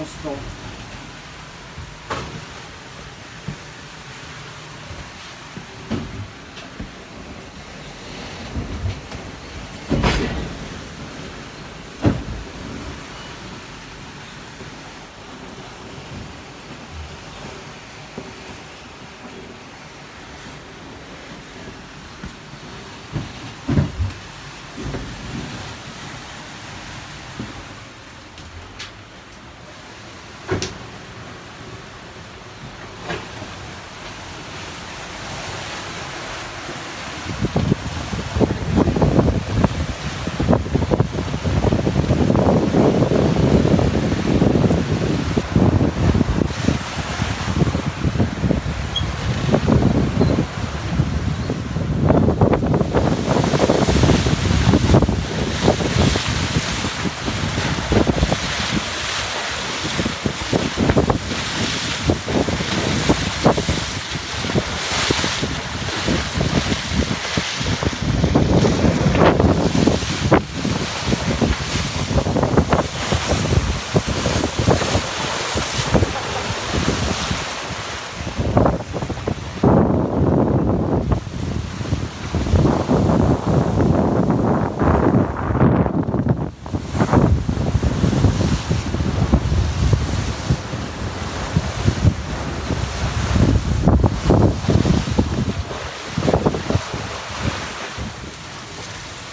Христом. 0.00 0.36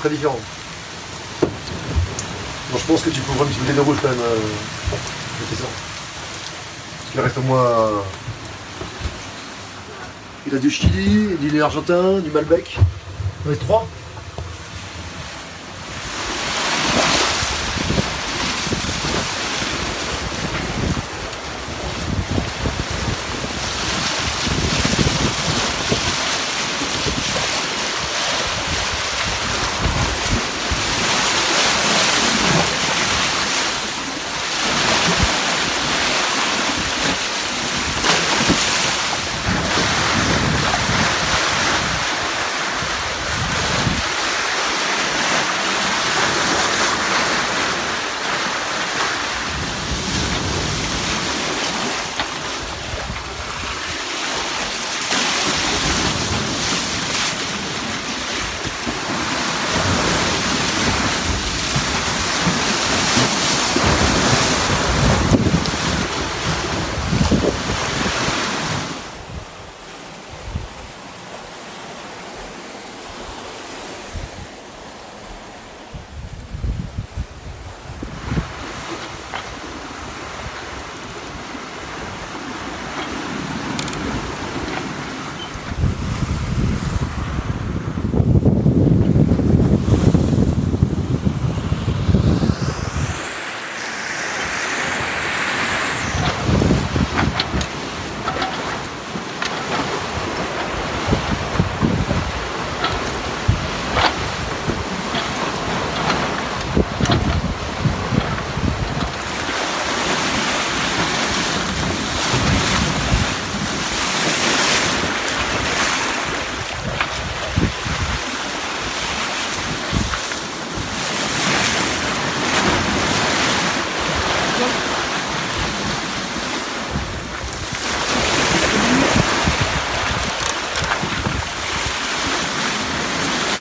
Différent. 0.09 0.39
Bon, 2.71 2.77
je 2.77 2.85
pense 2.85 3.01
que 3.01 3.09
tu 3.09 3.21
peux 3.21 3.33
prendre 3.33 3.43
une 3.43 3.47
petite 3.49 3.59
bouteille 3.61 3.75
de 3.75 3.81
rouge 3.81 3.97
quand 4.01 4.09
même. 4.09 4.19
Euh. 4.19 4.39
Parce 5.39 7.11
qu'il 7.11 7.21
reste 7.21 7.37
au 7.37 7.41
moins. 7.41 7.63
euh, 7.65 7.99
Il 10.47 10.55
a 10.55 10.59
du 10.59 10.69
Chili, 10.69 11.35
du 11.39 11.61
argentin, 11.61 12.19
du 12.19 12.29
Malbec. 12.31 12.77
En 13.45 13.49
reste 13.49 13.61
trois. 13.61 13.87